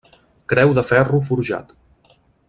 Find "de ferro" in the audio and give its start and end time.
0.79-1.19